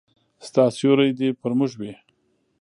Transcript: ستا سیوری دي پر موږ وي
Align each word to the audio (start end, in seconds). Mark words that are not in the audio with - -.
ستا 0.47 0.63
سیوری 0.77 1.09
دي 1.19 1.29
پر 1.41 1.51
موږ 1.59 1.71
وي 1.79 1.93